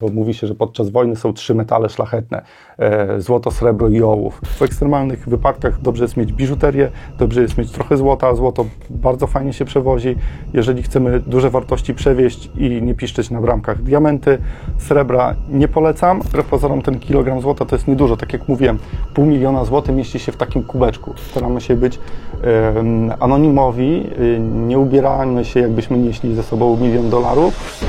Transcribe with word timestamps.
Bo 0.00 0.08
mówi 0.08 0.34
się, 0.34 0.46
że 0.46 0.54
podczas 0.54 0.90
wojny 0.90 1.16
są 1.16 1.32
trzy 1.32 1.54
metale 1.54 1.88
szlachetne: 1.88 2.42
e, 2.78 3.20
złoto, 3.20 3.50
srebro 3.50 3.88
i 3.88 4.02
ołów. 4.02 4.40
W 4.44 4.62
ekstremalnych 4.62 5.28
wypadkach 5.28 5.80
dobrze 5.80 6.04
jest 6.04 6.16
mieć 6.16 6.32
biżuterię, 6.32 6.90
dobrze 7.18 7.42
jest 7.42 7.58
mieć 7.58 7.70
trochę 7.70 7.96
złota. 7.96 8.34
Złoto 8.34 8.66
bardzo 8.90 9.26
fajnie 9.26 9.52
się 9.52 9.64
przewozi. 9.64 10.16
Jeżeli 10.52 10.82
chcemy 10.82 11.20
duże 11.20 11.50
wartości 11.50 11.94
przewieźć 11.94 12.50
i 12.58 12.82
nie 12.82 12.94
piszczeć 12.94 13.30
na 13.30 13.40
bramkach 13.40 13.82
diamenty, 13.82 14.38
srebra 14.78 15.34
nie 15.48 15.68
polecam. 15.68 16.22
Wbrew 16.22 16.46
pozorom 16.46 16.82
ten 16.82 16.98
kilogram 17.00 17.40
złota 17.40 17.64
to 17.64 17.76
jest 17.76 17.88
niedużo. 17.88 18.16
Tak 18.16 18.32
jak 18.32 18.48
mówiłem, 18.48 18.78
pół 19.14 19.26
miliona 19.26 19.64
złotych 19.64 19.96
mieści 19.96 20.18
się 20.18 20.32
w 20.32 20.36
takim 20.36 20.62
kubeczku. 20.62 21.14
Staramy 21.30 21.60
się 21.60 21.76
być 21.76 21.98
e, 22.44 23.16
anonimowi, 23.20 24.10
e, 24.36 24.40
nie 24.40 24.78
ubieramy 24.78 25.44
się 25.44 25.60
jakbyśmy 25.60 25.98
nieśli 25.98 26.34
ze 26.34 26.42
sobą 26.42 26.76
milion 26.76 27.10
dolarów. 27.10 27.84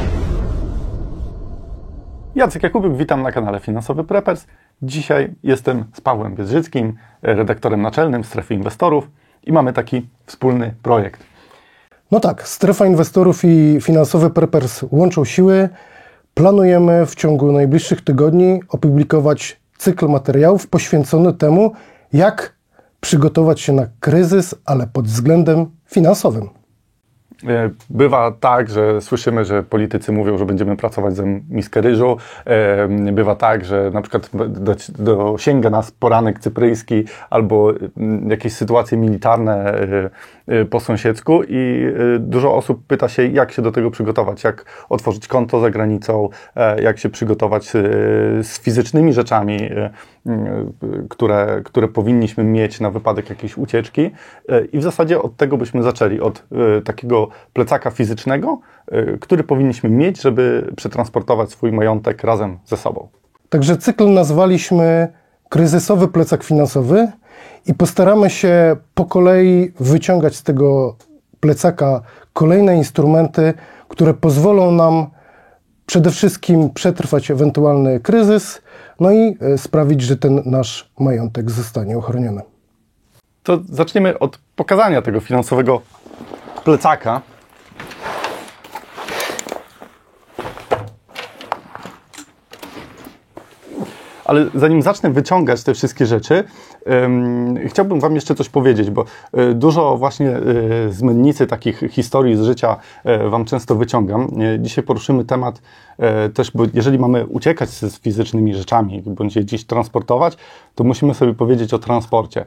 Jacek 2.37 2.63
Jakubiuk, 2.63 2.97
witam 2.97 3.21
na 3.21 3.31
kanale 3.31 3.59
Finansowy 3.59 4.03
Preppers. 4.03 4.45
Dzisiaj 4.81 5.35
jestem 5.43 5.83
z 5.93 6.01
Pawłem 6.01 6.35
Biedrzyckim, 6.35 6.93
redaktorem 7.21 7.81
naczelnym 7.81 8.23
Strefy 8.23 8.53
Inwestorów 8.53 9.09
i 9.43 9.51
mamy 9.51 9.73
taki 9.73 10.09
wspólny 10.25 10.73
projekt. 10.83 11.23
No 12.11 12.19
tak, 12.19 12.47
Strefa 12.47 12.85
Inwestorów 12.85 13.45
i 13.45 13.77
Finansowy 13.81 14.29
Preppers 14.29 14.83
łączą 14.91 15.25
siły. 15.25 15.69
Planujemy 16.33 17.05
w 17.05 17.15
ciągu 17.15 17.51
najbliższych 17.51 18.01
tygodni 18.01 18.59
opublikować 18.69 19.59
cykl 19.77 20.07
materiałów 20.07 20.67
poświęcony 20.67 21.33
temu, 21.33 21.71
jak 22.13 22.55
przygotować 23.01 23.61
się 23.61 23.73
na 23.73 23.87
kryzys, 23.99 24.55
ale 24.65 24.87
pod 24.87 25.05
względem 25.05 25.65
finansowym. 25.85 26.56
E, 27.43 27.69
bywa 27.89 28.31
tak, 28.31 28.69
że 28.69 29.01
słyszymy, 29.01 29.45
że 29.45 29.63
politycy 29.63 30.11
mówią, 30.11 30.37
że 30.37 30.45
będziemy 30.45 30.77
pracować 30.77 31.15
za 31.15 31.23
miskę 31.49 31.81
ryżu. 31.81 32.17
E, 32.45 32.87
bywa 33.11 33.35
tak, 33.35 33.65
że 33.65 33.91
na 33.93 34.01
przykład 34.01 34.29
dosięga 34.99 35.69
nas 35.69 35.91
poranek 35.91 36.39
cypryjski 36.39 37.03
albo 37.29 37.73
mm, 37.97 38.29
jakieś 38.29 38.53
sytuacje 38.53 38.97
militarne 38.97 39.73
e, 40.47 40.65
po 40.65 40.79
sąsiedzku 40.79 41.41
i 41.47 41.93
dużo 42.19 42.55
osób 42.55 42.83
pyta 42.87 43.09
się, 43.09 43.27
jak 43.27 43.51
się 43.51 43.61
do 43.61 43.71
tego 43.71 43.91
przygotować, 43.91 44.43
jak 44.43 44.65
otworzyć 44.89 45.27
konto 45.27 45.59
za 45.59 45.69
granicą, 45.69 46.29
jak 46.81 46.99
się 46.99 47.09
przygotować 47.09 47.65
z 48.41 48.59
fizycznymi 48.59 49.13
rzeczami, 49.13 49.69
które, 51.09 51.61
które 51.63 51.87
powinniśmy 51.87 52.43
mieć 52.43 52.79
na 52.79 52.91
wypadek 52.91 53.29
jakiejś 53.29 53.57
ucieczki. 53.57 54.11
I 54.73 54.79
w 54.79 54.83
zasadzie 54.83 55.21
od 55.21 55.35
tego 55.35 55.57
byśmy 55.57 55.83
zaczęli, 55.83 56.19
od 56.19 56.43
takiego 56.85 57.26
plecaka 57.53 57.91
fizycznego, 57.91 58.59
y, 58.93 59.17
który 59.21 59.43
powinniśmy 59.43 59.89
mieć, 59.89 60.21
żeby 60.21 60.73
przetransportować 60.75 61.51
swój 61.51 61.71
majątek 61.71 62.23
razem 62.23 62.57
ze 62.65 62.77
sobą. 62.77 63.07
Także 63.49 63.77
cykl 63.77 64.13
nazwaliśmy 64.13 65.07
kryzysowy 65.49 66.07
plecak 66.07 66.43
finansowy 66.43 67.11
i 67.65 67.73
postaramy 67.73 68.29
się 68.29 68.75
po 68.93 69.05
kolei 69.05 69.71
wyciągać 69.79 70.35
z 70.35 70.43
tego 70.43 70.95
plecaka 71.39 72.01
kolejne 72.33 72.77
instrumenty, 72.77 73.53
które 73.87 74.13
pozwolą 74.13 74.71
nam 74.71 75.07
przede 75.85 76.11
wszystkim 76.11 76.69
przetrwać 76.69 77.31
ewentualny 77.31 77.99
kryzys, 77.99 78.61
no 78.99 79.11
i 79.11 79.37
e, 79.41 79.57
sprawić, 79.57 80.01
że 80.01 80.17
ten 80.17 80.41
nasz 80.45 80.91
majątek 80.99 81.51
zostanie 81.51 81.97
ochroniony. 81.97 82.41
To 83.43 83.59
zaczniemy 83.69 84.19
od 84.19 84.39
pokazania 84.55 85.01
tego 85.01 85.19
finansowego 85.19 85.81
plecaka. 86.67 87.23
Ale 94.27 94.45
zanim 94.55 94.81
zacznę 94.81 95.09
wyciągać 95.09 95.63
te 95.63 95.73
wszystkie 95.73 96.05
rzeczy, 96.05 96.43
chciałbym 97.65 97.99
Wam 97.99 98.15
jeszcze 98.15 98.35
coś 98.35 98.49
powiedzieć, 98.49 98.89
bo 98.89 99.05
e, 99.33 99.53
dużo 99.53 99.97
właśnie 99.97 100.29
e, 100.29 100.41
z 100.89 101.01
mennicy 101.01 101.47
takich 101.47 101.83
historii 101.89 102.35
z 102.35 102.41
życia 102.41 102.75
e, 103.03 103.29
Wam 103.29 103.45
często 103.45 103.75
wyciągam. 103.75 104.27
Dzisiaj 104.59 104.83
poruszymy 104.83 105.25
temat 105.25 105.61
też, 106.33 106.51
bo 106.51 106.63
jeżeli 106.73 106.99
mamy 106.99 107.25
uciekać 107.25 107.69
z 107.69 107.99
fizycznymi 107.99 108.55
rzeczami, 108.55 109.03
bądź 109.05 109.35
je 109.35 109.41
gdzieś 109.41 109.65
transportować, 109.65 110.37
to 110.75 110.83
musimy 110.83 111.13
sobie 111.13 111.33
powiedzieć 111.33 111.73
o 111.73 111.79
transporcie. 111.79 112.45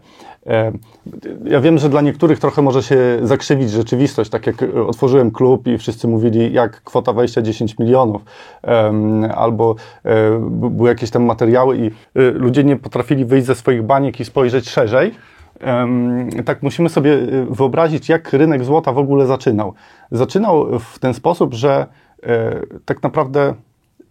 Ja 1.45 1.61
wiem, 1.61 1.79
że 1.79 1.89
dla 1.89 2.01
niektórych 2.01 2.39
trochę 2.39 2.63
może 2.63 2.83
się 2.83 2.97
zakrzywić 3.23 3.71
rzeczywistość, 3.71 4.31
tak 4.31 4.47
jak 4.47 4.65
otworzyłem 4.87 5.31
klub 5.31 5.67
i 5.67 5.79
wszyscy 5.79 6.09
mówili, 6.09 6.53
jak 6.53 6.83
kwota 6.83 7.13
wejścia 7.13 7.43
10 7.43 7.79
milionów, 7.79 8.23
albo 9.35 9.75
były 10.51 10.89
jakieś 10.89 11.11
tam 11.11 11.25
materiały 11.25 11.70
i 11.73 11.91
ludzie 12.35 12.65
nie 12.65 12.77
potrafili 12.77 13.25
wyjść 13.25 13.47
ze 13.47 13.55
swoich 13.55 13.83
baniek 13.83 14.21
i 14.21 14.25
spojrzeć 14.25 14.69
szerzej, 14.69 15.15
tak 16.45 16.63
musimy 16.63 16.89
sobie 16.89 17.13
y, 17.13 17.47
wyobrazić, 17.51 18.09
jak 18.09 18.33
rynek 18.33 18.65
złota 18.65 18.93
w 18.93 18.99
ogóle 18.99 19.27
zaczynał. 19.27 19.75
Zaczynał 20.11 20.79
w 20.79 20.99
ten 20.99 21.15
sposób, 21.15 21.55
że 21.55 21.87
e, 22.23 22.61
tak 22.85 23.03
naprawdę 23.03 23.55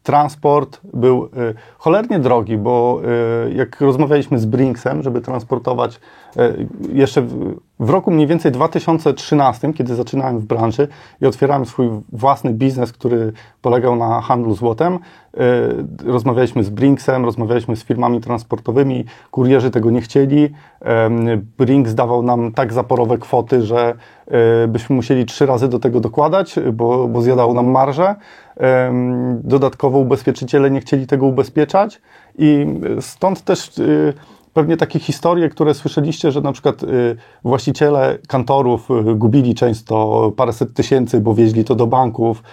transport 0.04 0.80
był 0.94 1.26
y, 1.26 1.30
cholernie 1.78 2.20
drogi, 2.20 2.58
bo 2.58 3.02
y, 3.48 3.54
jak 3.54 3.82
rozmawialiśmy 3.82 4.40
z 4.40 4.46
Brinksem, 4.46 5.04
żeby 5.04 5.22
transportować 5.22 6.00
y, 6.38 6.68
jeszcze 6.94 7.22
w 7.80 7.90
roku 7.90 8.12
mniej 8.12 8.28
więcej 8.28 8.52
2013, 8.52 9.74
kiedy 9.74 9.96
zaczynałem 9.96 10.40
w 10.40 10.46
branży 10.46 10.88
i 11.22 11.26
otwierałem 11.26 11.66
swój 11.66 11.90
własny 12.12 12.54
biznes, 12.54 12.92
który 12.92 13.34
polegał 13.62 13.96
na 13.96 14.22
handlu 14.22 14.56
złotem, 14.56 15.00
rozmawialiśmy 16.06 16.64
z 16.64 16.70
Brinksem, 16.70 17.26
rozmawialiśmy 17.26 17.76
z 17.76 17.84
firmami 17.84 18.22
transportowymi, 18.22 19.06
kurierzy 19.32 19.72
tego 19.72 19.92
nie 19.92 20.02
chcieli. 20.02 20.50
Brinks 21.58 21.94
dawał 21.94 22.24
nam 22.24 22.52
tak 22.52 22.74
zaporowe 22.74 23.18
kwoty, 23.18 23.62
że 23.62 23.94
byśmy 24.68 24.96
musieli 24.96 25.26
trzy 25.26 25.46
razy 25.46 25.68
do 25.68 25.80
tego 25.80 26.00
dokładać, 26.00 26.56
bo, 26.74 27.08
bo 27.08 27.22
zjadał 27.22 27.54
nam 27.54 27.68
marżę. 27.68 28.16
Dodatkowo 29.44 30.00
ubezpieczyciele 30.00 30.72
nie 30.72 30.82
chcieli 30.82 31.08
tego 31.08 31.26
ubezpieczać 31.26 32.02
i 32.38 32.66
stąd 33.00 33.44
też 33.44 33.78
y, 33.78 34.14
pewnie 34.54 34.78
takie 34.78 35.00
historie, 35.00 35.50
które 35.50 35.74
słyszeliście, 35.74 36.32
że 36.32 36.42
na 36.42 36.52
przykład 36.52 36.84
y, 36.84 37.16
właściciele 37.44 38.18
kantorów 38.28 38.90
y, 38.92 39.16
gubili 39.16 39.56
często 39.56 40.32
paręset 40.38 40.74
tysięcy, 40.74 41.22
bo 41.22 41.34
wieźli 41.34 41.64
to 41.64 41.76
do 41.76 41.88
banków. 41.88 42.44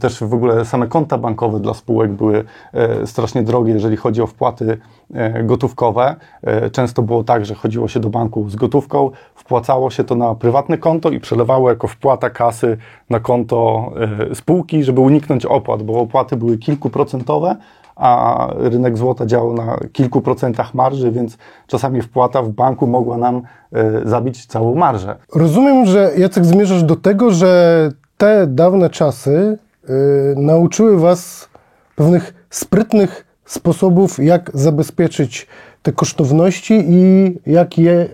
Też 0.00 0.24
w 0.24 0.34
ogóle 0.34 0.64
same 0.64 0.86
konta 0.86 1.18
bankowe 1.18 1.60
dla 1.60 1.74
spółek 1.74 2.12
były 2.12 2.44
e, 2.72 3.06
strasznie 3.06 3.42
drogie, 3.42 3.72
jeżeli 3.72 3.96
chodzi 3.96 4.22
o 4.22 4.26
wpłaty 4.26 4.78
e, 5.14 5.44
gotówkowe. 5.44 6.16
E, 6.42 6.70
często 6.70 7.02
było 7.02 7.24
tak, 7.24 7.46
że 7.46 7.54
chodziło 7.54 7.88
się 7.88 8.00
do 8.00 8.08
banku 8.08 8.50
z 8.50 8.56
gotówką, 8.56 9.10
wpłacało 9.34 9.90
się 9.90 10.04
to 10.04 10.14
na 10.14 10.34
prywatne 10.34 10.78
konto 10.78 11.10
i 11.10 11.20
przelewało 11.20 11.70
jako 11.70 11.88
wpłata 11.88 12.30
kasy 12.30 12.76
na 13.10 13.20
konto 13.20 13.90
spółki, 14.34 14.84
żeby 14.84 15.00
uniknąć 15.00 15.46
opłat, 15.46 15.82
bo 15.82 16.00
opłaty 16.00 16.36
były 16.36 16.58
kilkuprocentowe, 16.58 17.56
a 17.96 18.48
rynek 18.56 18.98
złota 18.98 19.26
działał 19.26 19.54
na 19.54 19.78
kilku 19.92 20.20
procentach 20.20 20.74
marży, 20.74 21.12
więc 21.12 21.38
czasami 21.66 22.02
wpłata 22.02 22.42
w 22.42 22.48
banku 22.48 22.86
mogła 22.86 23.18
nam 23.18 23.42
e, 23.72 24.08
zabić 24.08 24.46
całą 24.46 24.74
marżę. 24.74 25.16
Rozumiem, 25.34 25.86
że 25.86 26.12
Jacek 26.16 26.44
zmierzasz 26.44 26.82
do 26.82 26.96
tego, 26.96 27.30
że 27.30 27.90
te 28.16 28.46
dawne 28.46 28.90
czasy 28.90 29.58
y, 29.90 30.34
nauczyły 30.36 30.98
Was 30.98 31.48
pewnych 31.96 32.46
sprytnych 32.50 33.26
sposobów, 33.44 34.18
jak 34.18 34.50
zabezpieczyć 34.54 35.46
te 35.82 35.92
kosztowności 35.92 36.84
i 36.88 37.34
jak 37.46 37.78
je 37.78 38.08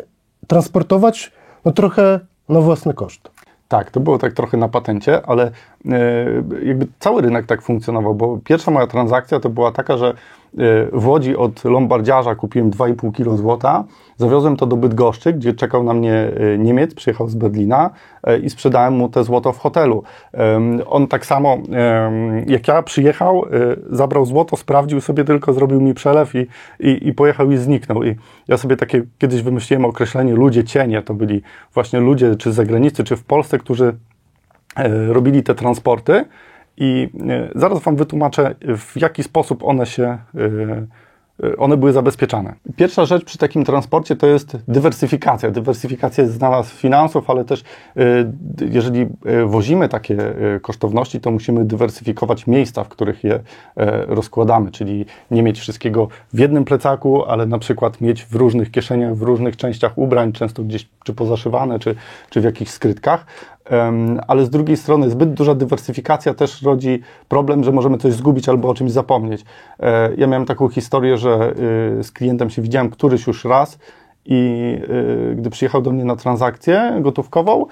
transportować, 0.47 1.32
no 1.65 1.72
trochę 1.72 2.21
na 2.48 2.60
własny 2.60 2.94
koszt. 2.94 3.31
Tak, 3.69 3.91
to 3.91 4.00
było 4.00 4.19
tak 4.19 4.32
trochę 4.32 4.56
na 4.56 4.69
patencie, 4.69 5.26
ale 5.26 5.44
e, 5.44 5.50
jakby 6.62 6.87
cały 6.98 7.22
rynek 7.22 7.47
tak 7.47 7.62
funkcjonował, 7.62 8.15
bo 8.15 8.38
pierwsza 8.44 8.70
moja 8.70 8.87
transakcja 8.87 9.41
to 9.41 9.48
była 9.48 9.72
taka, 9.72 9.97
że 9.97 10.15
Y, 10.59 10.89
w 10.92 11.06
Łodzi 11.06 11.36
od 11.36 11.65
lombardziarza 11.65 12.34
kupiłem 12.34 12.71
2,5 12.71 13.12
kg 13.12 13.36
złota, 13.36 13.84
zawiozłem 14.16 14.56
to 14.56 14.66
do 14.66 14.77
Bydgoszczy, 14.77 15.33
gdzie 15.33 15.54
czekał 15.54 15.84
na 15.84 15.95
mnie 15.95 16.30
y, 16.54 16.59
Niemiec, 16.59 16.95
przyjechał 16.95 17.28
z 17.28 17.34
Berlina 17.34 17.91
i 18.42 18.51
sprzedałem 18.51 18.95
mu 18.95 19.09
te 19.09 19.24
złoto 19.24 19.53
w 19.53 19.59
hotelu. 19.59 20.03
On 20.86 21.06
tak 21.06 21.27
samo 21.27 21.59
jak 22.47 22.68
ja 22.68 22.83
przyjechał, 22.83 23.45
zabrał 23.91 24.27
złoto, 24.27 24.56
sprawdził 24.56 25.01
sobie 25.01 25.24
tylko, 25.24 25.53
zrobił 25.53 25.80
mi 25.80 25.95
przelew 25.95 26.34
i, 26.34 26.47
i, 26.80 27.09
i 27.09 27.12
pojechał 27.12 27.51
i 27.51 27.56
zniknął. 27.56 28.04
I 28.04 28.16
ja 28.48 28.56
sobie 28.56 28.77
takie 28.77 29.03
kiedyś 29.18 29.42
wymyśliłem 29.42 29.84
określenie 29.84 30.34
ludzie 30.34 30.65
cienie, 30.65 31.03
to 31.03 31.15
byli 31.15 31.42
właśnie 31.74 32.01
ludzie 32.01 32.36
czy 32.36 32.53
z 32.53 32.54
zagranicy, 32.54 33.04
czy 33.04 33.16
w 33.16 33.24
Polsce, 33.24 33.59
którzy 33.59 33.97
robili 35.09 35.42
te 35.42 35.54
transporty, 35.54 36.24
i 36.77 37.09
e, 37.28 37.48
zaraz 37.54 37.83
Wam 37.83 37.97
wytłumaczę, 37.97 38.54
w 38.77 39.01
jaki 39.01 39.22
sposób 39.22 39.65
one 39.65 39.86
się 39.86 40.19
e, 40.34 41.03
one 41.59 41.77
były 41.77 41.92
zabezpieczane. 41.92 42.54
Pierwsza 42.77 43.04
rzecz 43.04 43.24
przy 43.24 43.39
takim 43.39 43.65
transporcie 43.65 44.16
to 44.16 44.27
jest 44.27 44.57
dywersyfikacja. 44.69 45.51
Dywersyfikacja 45.51 46.24
jest 46.24 46.34
znana 46.34 46.63
z 46.63 46.71
finansów, 46.71 47.30
ale 47.30 47.45
też 47.45 47.65
jeżeli 48.71 49.07
wozimy 49.47 49.89
takie 49.89 50.34
kosztowności, 50.63 51.21
to 51.21 51.30
musimy 51.30 51.65
dywersyfikować 51.65 52.47
miejsca, 52.47 52.84
w 52.84 52.89
których 52.89 53.25
je 53.25 53.41
rozkładamy, 54.07 54.71
czyli 54.71 55.07
nie 55.30 55.42
mieć 55.42 55.60
wszystkiego 55.60 56.09
w 56.33 56.39
jednym 56.39 56.65
plecaku, 56.65 57.25
ale 57.25 57.47
na 57.47 57.59
przykład 57.59 58.01
mieć 58.01 58.25
w 58.25 58.34
różnych 58.34 58.71
kieszeniach, 58.71 59.15
w 59.15 59.22
różnych 59.22 59.57
częściach 59.57 59.98
ubrań, 59.98 60.33
często 60.33 60.63
gdzieś 60.63 60.89
czy 61.04 61.15
pozaszywane, 61.15 61.78
czy, 61.78 61.95
czy 62.30 62.41
w 62.41 62.45
jakichś 62.45 62.71
skrytkach 62.71 63.27
ale 64.26 64.47
z 64.47 64.50
drugiej 64.50 64.76
strony 64.76 65.10
zbyt 65.10 65.34
duża 65.34 65.54
dywersyfikacja 65.54 66.34
też 66.34 66.62
rodzi 66.62 67.00
problem, 67.28 67.64
że 67.64 67.72
możemy 67.72 67.98
coś 67.98 68.12
zgubić 68.12 68.48
albo 68.48 68.68
o 68.68 68.74
czymś 68.74 68.92
zapomnieć. 68.92 69.44
E, 69.80 70.14
ja 70.14 70.26
miałem 70.26 70.47
taką 70.47 70.68
historię, 70.68 71.18
że 71.18 71.54
y, 72.00 72.04
z 72.04 72.12
klientem 72.12 72.50
się 72.50 72.62
widziałem 72.62 72.91
któryś 72.91 73.26
już 73.26 73.44
raz 73.44 73.78
i 74.26 74.74
y, 75.30 75.34
gdy 75.36 75.50
przyjechał 75.50 75.82
do 75.82 75.91
mnie 75.91 76.04
na 76.04 76.16
transakcję 76.16 76.98
gotówkową, 77.00 77.66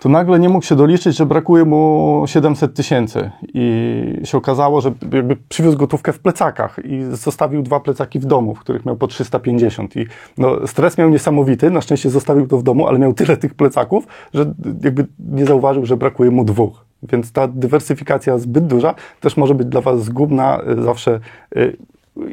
to 0.00 0.08
nagle 0.08 0.38
nie 0.38 0.48
mógł 0.48 0.64
się 0.64 0.76
doliczyć, 0.76 1.16
że 1.16 1.26
brakuje 1.26 1.64
mu 1.64 2.22
700 2.26 2.74
tysięcy. 2.74 3.30
I 3.54 4.20
się 4.24 4.38
okazało, 4.38 4.80
że 4.80 4.92
jakby 5.12 5.36
przywiózł 5.48 5.78
gotówkę 5.78 6.12
w 6.12 6.18
plecakach 6.18 6.78
i 6.84 7.02
zostawił 7.02 7.62
dwa 7.62 7.80
plecaki 7.80 8.18
w 8.18 8.26
domu, 8.26 8.54
w 8.54 8.60
których 8.60 8.86
miał 8.86 8.96
po 8.96 9.06
350. 9.06 9.96
I 9.96 10.06
no, 10.38 10.66
stres 10.66 10.98
miał 10.98 11.10
niesamowity, 11.10 11.70
na 11.70 11.80
szczęście 11.80 12.10
zostawił 12.10 12.46
to 12.46 12.58
w 12.58 12.62
domu, 12.62 12.86
ale 12.86 12.98
miał 12.98 13.12
tyle 13.12 13.36
tych 13.36 13.54
plecaków, 13.54 14.06
że 14.34 14.52
jakby 14.84 15.06
nie 15.18 15.46
zauważył, 15.46 15.86
że 15.86 15.96
brakuje 15.96 16.30
mu 16.30 16.44
dwóch. 16.44 16.84
Więc 17.02 17.32
ta 17.32 17.48
dywersyfikacja 17.48 18.38
zbyt 18.38 18.66
duża 18.66 18.94
też 19.20 19.36
może 19.36 19.54
być 19.54 19.66
dla 19.66 19.80
Was 19.80 20.04
zgubna. 20.04 20.60
Zawsze 20.84 21.20
y, 21.56 21.76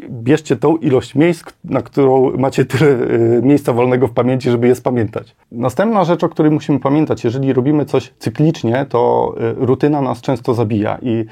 bierzcie 0.09 0.55
tą 0.55 0.77
ilość 0.77 1.15
miejsc, 1.15 1.43
na 1.63 1.81
którą 1.81 2.37
macie 2.37 2.65
tyle 2.65 2.91
y, 2.91 3.41
miejsca 3.43 3.73
wolnego 3.73 4.07
w 4.07 4.11
pamięci, 4.11 4.51
żeby 4.51 4.67
je 4.67 4.75
spamiętać. 4.75 5.35
Następna 5.51 6.03
rzecz, 6.03 6.23
o 6.23 6.29
której 6.29 6.51
musimy 6.51 6.79
pamiętać, 6.79 7.23
jeżeli 7.23 7.53
robimy 7.53 7.85
coś 7.85 8.13
cyklicznie, 8.19 8.85
to 8.89 9.33
y, 9.61 9.65
rutyna 9.65 10.01
nas 10.01 10.21
często 10.21 10.53
zabija 10.53 10.97
i 11.01 11.25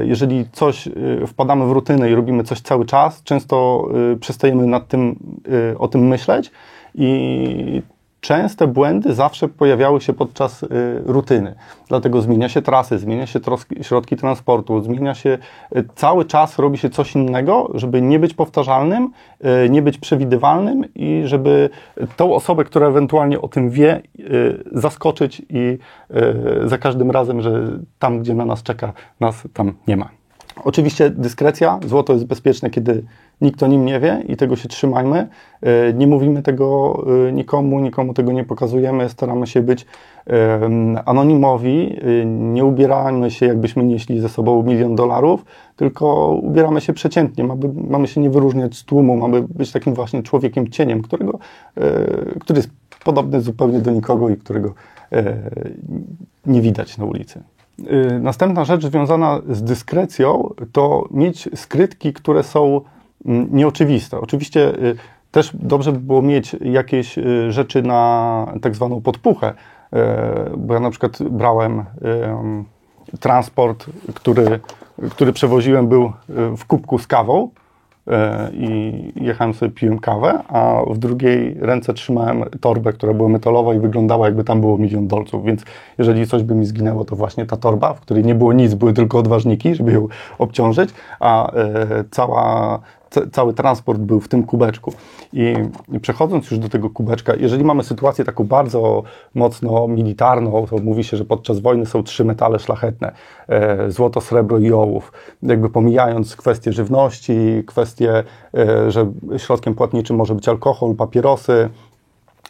y, 0.00 0.06
jeżeli 0.06 0.44
coś 0.52 0.88
wpadamy 1.26 1.66
w 1.66 1.72
rutynę 1.72 2.10
i 2.10 2.14
robimy 2.14 2.44
coś 2.44 2.60
cały 2.60 2.86
czas, 2.86 3.22
często 3.22 3.88
przestajemy 4.20 4.66
nad 4.66 4.88
tym, 4.88 5.18
o 5.78 5.88
tym 5.88 6.08
myśleć 6.08 6.50
i 6.94 7.82
częste 8.20 8.66
błędy 8.66 9.14
zawsze 9.14 9.48
pojawiały 9.48 10.00
się 10.00 10.12
podczas 10.12 10.62
y, 10.62 10.68
rutyny. 11.04 11.54
Dlatego 11.88 12.22
zmienia 12.22 12.48
się 12.48 12.62
trasy, 12.62 12.98
zmienia 12.98 13.26
się 13.26 13.40
środki 13.82 14.16
transportu, 14.16 14.82
zmienia 14.82 15.14
się 15.14 15.38
y, 15.76 15.84
cały 15.94 16.24
czas, 16.24 16.58
robi 16.58 16.78
się 16.78 16.90
coś 16.90 17.14
innego, 17.14 17.70
żeby 17.74 18.02
nie 18.02 18.18
być 18.18 18.34
powtarzalnym, 18.34 19.10
y, 19.64 19.70
nie 19.70 19.82
być 19.82 19.98
przewidywalnym 19.98 20.84
i 20.94 21.22
żeby 21.24 21.70
tą 22.16 22.34
osobę, 22.34 22.64
która 22.64 22.88
ewentualnie 22.88 23.40
o 23.40 23.48
tym 23.48 23.70
wie, 23.70 24.02
zaskoczyć 24.72 25.42
i 25.48 25.78
za 26.64 26.78
każdym 26.78 27.10
razem, 27.10 27.40
że 27.42 27.78
tam, 27.98 28.20
gdzie 28.20 28.34
na 28.34 28.44
nas 28.44 28.62
czeka, 28.62 28.92
nas 29.20 29.48
tam 29.54 29.72
nie 29.88 29.96
ma. 29.96 30.08
Oczywiście 30.64 31.10
dyskrecja, 31.10 31.80
złoto 31.86 32.12
jest 32.12 32.26
bezpieczne, 32.26 32.70
kiedy 32.70 33.02
nikt 33.40 33.62
o 33.62 33.66
nim 33.66 33.84
nie 33.84 34.00
wie 34.00 34.22
i 34.28 34.36
tego 34.36 34.56
się 34.56 34.68
trzymajmy. 34.68 35.28
E, 35.62 35.92
nie 35.92 36.06
mówimy 36.06 36.42
tego 36.42 36.98
e, 37.28 37.32
nikomu, 37.32 37.80
nikomu 37.80 38.14
tego 38.14 38.32
nie 38.32 38.44
pokazujemy, 38.44 39.08
staramy 39.08 39.46
się 39.46 39.62
być 39.62 39.86
anonimowi, 41.04 41.96
e, 42.00 42.26
nie 42.26 42.64
ubieramy 42.64 43.30
się, 43.30 43.46
jakbyśmy 43.46 43.84
nieśli 43.84 44.20
ze 44.20 44.28
sobą 44.28 44.62
milion 44.62 44.94
dolarów, 44.94 45.44
tylko 45.76 46.28
ubieramy 46.42 46.80
się 46.80 46.92
przeciętnie, 46.92 47.48
mamy 47.88 48.08
się 48.08 48.20
nie 48.20 48.30
wyróżniać 48.30 48.76
z 48.76 48.84
tłumu, 48.84 49.16
mamy 49.16 49.42
być 49.42 49.72
takim 49.72 49.94
właśnie 49.94 50.22
człowiekiem 50.22 50.68
cieniem, 50.68 51.02
którego, 51.02 51.38
który 52.40 52.58
jest 52.58 52.70
podobny 53.04 53.40
zupełnie 53.40 53.78
do 53.78 53.90
nikogo 53.90 54.28
i 54.28 54.36
którego 54.36 54.74
nie 56.46 56.62
widać 56.62 56.98
na 56.98 57.04
ulicy. 57.04 57.42
Y, 57.80 58.18
następna 58.20 58.64
rzecz 58.64 58.86
związana 58.86 59.40
z 59.48 59.62
dyskrecją 59.62 60.54
to 60.72 61.08
mieć 61.10 61.48
skrytki, 61.54 62.12
które 62.12 62.42
są 62.42 62.80
mm, 63.26 63.48
nieoczywiste. 63.52 64.20
Oczywiście 64.20 64.74
y, 64.74 64.96
też 65.30 65.50
dobrze 65.54 65.92
by 65.92 65.98
było 65.98 66.22
mieć 66.22 66.56
jakieś 66.60 67.18
y, 67.18 67.52
rzeczy 67.52 67.82
na 67.82 68.52
tak 68.62 68.74
zwaną 68.74 69.00
podpuchę, 69.00 69.54
bo 70.56 70.74
ja 70.74 70.80
na 70.80 70.90
przykład 70.90 71.22
brałem 71.22 71.84
transport, 73.20 73.86
który, 74.14 74.60
który 75.10 75.32
przewoziłem, 75.32 75.88
był 75.88 76.12
w 76.56 76.64
kubku 76.66 76.98
z 76.98 77.06
kawą 77.06 77.50
i 78.52 79.12
jechałem 79.16 79.54
sobie, 79.54 79.72
piłem 79.72 79.98
kawę, 79.98 80.42
a 80.48 80.82
w 80.90 80.98
drugiej 80.98 81.56
ręce 81.60 81.94
trzymałem 81.94 82.44
torbę, 82.60 82.92
która 82.92 83.14
była 83.14 83.28
metalowa 83.28 83.74
i 83.74 83.78
wyglądała 83.78 84.26
jakby 84.26 84.44
tam 84.44 84.60
było 84.60 84.78
milion 84.78 85.08
dolców, 85.08 85.44
więc 85.44 85.64
jeżeli 85.98 86.26
coś 86.26 86.42
by 86.42 86.54
mi 86.54 86.66
zginęło, 86.66 87.04
to 87.04 87.16
właśnie 87.16 87.46
ta 87.46 87.56
torba, 87.56 87.94
w 87.94 88.00
której 88.00 88.24
nie 88.24 88.34
było 88.34 88.52
nic, 88.52 88.74
były 88.74 88.92
tylko 88.92 89.18
odważniki, 89.18 89.74
żeby 89.74 89.92
ją 89.92 90.08
obciążyć, 90.38 90.90
a 91.20 91.52
e, 91.52 92.04
cała 92.10 92.78
cały 93.32 93.54
transport 93.54 94.00
był 94.00 94.20
w 94.20 94.28
tym 94.28 94.42
kubeczku. 94.44 94.92
I, 95.32 95.54
przechodząc 96.00 96.50
już 96.50 96.60
do 96.60 96.68
tego 96.68 96.90
kubeczka, 96.90 97.34
jeżeli 97.34 97.64
mamy 97.64 97.84
sytuację 97.84 98.24
taką 98.24 98.44
bardzo 98.44 99.02
mocno 99.34 99.88
militarną, 99.88 100.66
to 100.70 100.78
mówi 100.78 101.04
się, 101.04 101.16
że 101.16 101.24
podczas 101.24 101.58
wojny 101.58 101.86
są 101.86 102.02
trzy 102.02 102.24
metale 102.24 102.58
szlachetne: 102.58 103.12
e, 103.48 103.90
złoto, 103.90 104.20
srebro 104.20 104.58
i 104.58 104.72
ołów. 104.72 105.12
Jakby 105.42 105.70
pomijając 105.70 106.36
kwestie 106.36 106.72
żywności, 106.72 107.62
kwestie, 107.66 108.24
e, 108.54 108.90
że 108.90 109.12
środkiem 109.36 109.74
płatniczym 109.74 110.16
może 110.16 110.34
być 110.34 110.48
alkohol, 110.48 110.94
papierosy, 110.94 111.68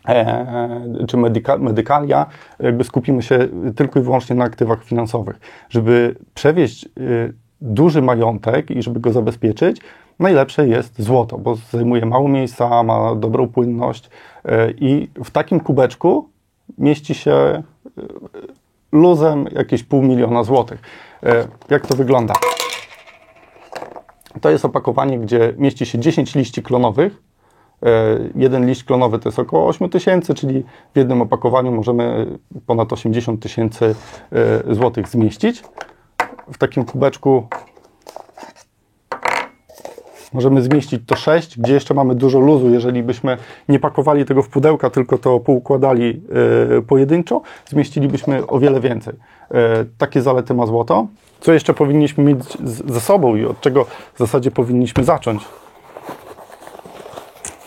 e, 0.08 1.06
czy 1.08 1.16
medyka, 1.16 1.58
medykalia, 1.58 2.26
jakby 2.60 2.84
skupimy 2.84 3.22
się 3.22 3.48
tylko 3.76 4.00
i 4.00 4.02
wyłącznie 4.02 4.36
na 4.36 4.44
aktywach 4.44 4.84
finansowych. 4.84 5.40
Żeby 5.68 6.16
przewieźć 6.34 6.84
e, 6.84 6.88
duży 7.60 8.02
majątek 8.02 8.70
i 8.70 8.82
żeby 8.82 9.00
go 9.00 9.12
zabezpieczyć, 9.12 9.80
najlepsze 10.18 10.68
jest 10.68 11.02
złoto, 11.02 11.38
bo 11.38 11.56
zajmuje 11.72 12.06
mało 12.06 12.28
miejsca, 12.28 12.82
ma 12.82 13.14
dobrą 13.14 13.48
płynność 13.48 14.10
e, 14.44 14.70
i 14.70 15.10
w 15.24 15.30
takim 15.30 15.60
kubeczku 15.60 16.28
mieści 16.78 17.14
się 17.14 17.32
e, 17.32 17.62
luzem 18.92 19.46
jakieś 19.52 19.82
pół 19.82 20.02
miliona 20.02 20.44
złotych. 20.44 20.80
E, 21.22 21.48
jak 21.70 21.86
to 21.86 21.96
wygląda? 21.96 22.34
To 24.40 24.50
jest 24.50 24.64
opakowanie, 24.64 25.18
gdzie 25.18 25.54
mieści 25.56 25.86
się 25.86 25.98
10 25.98 26.34
liści 26.34 26.62
klonowych. 26.62 27.22
Jeden 28.34 28.66
liść 28.66 28.84
klonowy 28.84 29.18
to 29.18 29.28
jest 29.28 29.38
około 29.38 29.68
8 29.68 29.88
tysięcy, 29.88 30.34
czyli 30.34 30.64
w 30.94 30.98
jednym 30.98 31.22
opakowaniu 31.22 31.72
możemy 31.72 32.26
ponad 32.66 32.92
80 32.92 33.42
tysięcy 33.42 33.94
złotych 34.70 35.08
zmieścić. 35.08 35.62
W 36.52 36.58
takim 36.58 36.84
kubeczku 36.84 37.46
możemy 40.32 40.62
zmieścić 40.62 41.02
to 41.06 41.16
6, 41.16 41.58
gdzie 41.58 41.74
jeszcze 41.74 41.94
mamy 41.94 42.14
dużo 42.14 42.40
luzu. 42.40 42.70
Jeżeli 42.70 43.02
byśmy 43.02 43.36
nie 43.68 43.78
pakowali 43.78 44.24
tego 44.24 44.42
w 44.42 44.48
pudełka, 44.48 44.90
tylko 44.90 45.18
to 45.18 45.40
poukładali 45.40 46.22
yy, 46.70 46.82
pojedynczo, 46.82 47.42
zmieścilibyśmy 47.66 48.46
o 48.46 48.58
wiele 48.58 48.80
więcej. 48.80 49.14
Yy, 49.50 49.58
takie 49.98 50.22
zalety 50.22 50.54
ma 50.54 50.66
złoto. 50.66 51.06
Co 51.40 51.52
jeszcze 51.52 51.74
powinniśmy 51.74 52.24
mieć 52.24 52.38
ze 52.86 53.00
sobą 53.00 53.36
i 53.36 53.44
od 53.44 53.60
czego 53.60 53.84
w 54.14 54.18
zasadzie 54.18 54.50
powinniśmy 54.50 55.04
zacząć? 55.04 55.44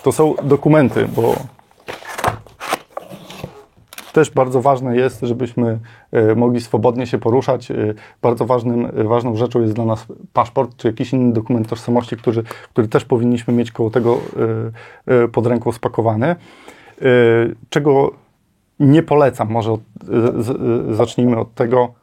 To 0.04 0.12
są 0.12 0.34
dokumenty, 0.44 1.08
bo 1.16 1.36
też 4.20 4.32
bardzo 4.32 4.62
ważne 4.62 4.96
jest, 4.96 5.22
żebyśmy 5.22 5.80
e, 6.12 6.36
mogli 6.36 6.62
swobodnie 6.62 7.08
się 7.08 7.18
poruszać. 7.18 7.72
E, 7.72 7.76
bardzo 8.22 8.46
ważnym, 8.46 8.86
e, 8.86 9.04
ważną 9.04 9.36
rzeczą 9.36 9.62
jest 9.62 9.74
dla 9.74 9.86
nas 9.86 10.06
paszport, 10.34 10.78
czy 10.78 10.88
jakiś 10.88 11.14
inny 11.14 11.34
dokument 11.34 11.68
tożsamości, 11.68 12.18
który, 12.18 12.44
który 12.70 12.88
też 12.88 13.06
powinniśmy 13.06 13.54
mieć 13.54 13.72
koło 13.72 13.90
tego 13.90 14.18
pod 15.32 15.48
ręką 15.48 15.72
spakowany. 15.72 16.36
Czego 17.70 18.12
nie 18.80 19.04
polecam, 19.04 19.50
może 19.50 19.78
zacznijmy 20.92 21.38
od 21.38 21.54
tego, 21.54 21.94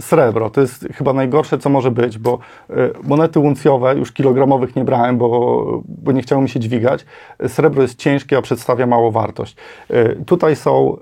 srebro. 0.00 0.50
To 0.50 0.60
jest 0.60 0.88
chyba 0.92 1.12
najgorsze, 1.12 1.58
co 1.58 1.70
może 1.70 1.90
być, 1.90 2.18
bo 2.18 2.38
e, 2.70 2.74
monety 3.02 3.40
uncjowe, 3.40 3.94
już 3.94 4.12
kilogramowych 4.12 4.76
nie 4.76 4.84
brałem, 4.84 5.18
bo, 5.18 5.82
bo 5.88 6.12
nie 6.12 6.22
chciało 6.22 6.42
mi 6.42 6.48
się 6.48 6.60
dźwigać. 6.60 7.06
Srebro 7.48 7.82
jest 7.82 7.98
ciężkie, 7.98 8.38
a 8.38 8.42
przedstawia 8.42 8.86
małą 8.86 9.10
wartość. 9.10 9.56
E, 9.90 10.14
tutaj 10.14 10.56
są 10.56 10.96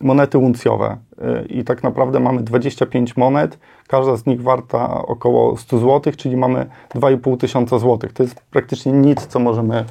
monety 0.00 0.38
uncjowe 0.38 0.96
i 1.48 1.64
tak 1.64 1.82
naprawdę 1.82 2.20
mamy 2.20 2.42
25 2.42 3.16
monet, 3.16 3.58
każda 3.88 4.16
z 4.16 4.26
nich 4.26 4.42
warta 4.42 5.02
około 5.06 5.56
100 5.56 5.78
zł, 5.78 6.12
czyli 6.16 6.36
mamy 6.36 6.66
2,5 6.94 7.36
tysiąca 7.36 7.78
złotych. 7.78 8.12
To 8.12 8.22
jest 8.22 8.40
praktycznie 8.50 8.92
nic, 8.92 9.26
co 9.26 9.38
możemy, 9.38 9.84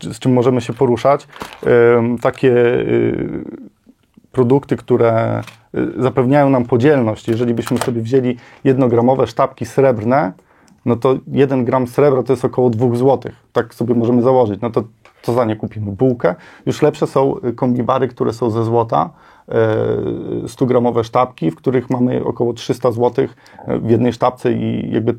z 0.00 0.18
czym 0.18 0.32
możemy 0.32 0.60
się 0.60 0.72
poruszać. 0.72 1.28
Takie 2.22 2.54
produkty, 4.32 4.76
które 4.76 5.40
y, 5.74 6.02
zapewniają 6.02 6.50
nam 6.50 6.64
podzielność. 6.64 7.28
Jeżeli 7.28 7.54
byśmy 7.54 7.78
sobie 7.78 8.02
wzięli 8.02 8.36
jednogramowe 8.64 9.26
sztabki 9.26 9.66
srebrne, 9.66 10.32
no 10.84 10.96
to 10.96 11.14
1 11.26 11.64
gram 11.64 11.86
srebra 11.86 12.22
to 12.22 12.32
jest 12.32 12.44
około 12.44 12.70
2 12.70 12.96
zł. 12.96 13.32
Tak 13.52 13.74
sobie 13.74 13.94
możemy 13.94 14.22
założyć. 14.22 14.60
No 14.60 14.70
to 14.70 14.84
co 15.22 15.32
za 15.32 15.44
nie 15.44 15.56
kupimy? 15.56 15.92
Bułkę. 15.92 16.34
Już 16.66 16.82
lepsze 16.82 17.06
są 17.06 17.34
kombibary, 17.56 18.08
które 18.08 18.32
są 18.32 18.50
ze 18.50 18.64
złota. 18.64 19.10
100-gramowe 20.44 21.04
sztabki, 21.04 21.50
w 21.50 21.56
których 21.56 21.90
mamy 21.90 22.24
około 22.24 22.52
300 22.52 22.92
zł 22.92 23.26
w 23.68 23.90
jednej 23.90 24.12
sztabce 24.12 24.52
i 24.52 24.90
jakby 24.92 25.14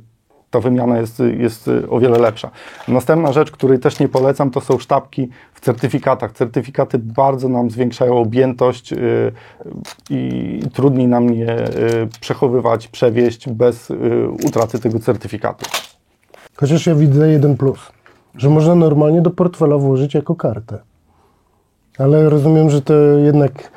ta 0.54 0.60
wymiana 0.60 1.00
jest, 1.00 1.20
jest 1.38 1.70
o 1.90 2.00
wiele 2.00 2.20
lepsza. 2.20 2.50
Następna 2.88 3.34
rzecz, 3.34 3.52
której 3.52 3.80
też 3.80 4.00
nie 4.00 4.08
polecam, 4.08 4.52
to 4.52 4.62
są 4.62 4.80
sztabki 4.80 5.30
w 5.54 5.60
certyfikatach. 5.60 6.32
Certyfikaty 6.32 7.00
bardzo 7.00 7.50
nam 7.50 7.70
zwiększają 7.70 8.18
objętość 8.18 8.92
yy, 8.92 9.32
i 10.10 10.60
trudniej 10.74 11.08
nam 11.08 11.34
je 11.34 11.46
yy, 11.46 12.08
przechowywać, 12.22 12.88
przewieźć 12.88 13.50
bez 13.50 13.92
utraty 14.46 14.80
tego 14.80 15.00
certyfikatu. 15.00 15.66
Chociaż 16.56 16.88
ja 16.88 16.96
widzę 16.96 17.30
jeden 17.30 17.58
plus, 17.58 17.80
że 18.36 18.50
można 18.50 18.76
normalnie 18.76 19.22
do 19.22 19.30
portfela 19.30 19.78
włożyć 19.78 20.14
jako 20.14 20.36
kartę. 20.36 20.80
Ale 21.98 22.30
rozumiem, 22.30 22.70
że 22.70 22.82
to 22.82 22.94
jednak 23.18 23.72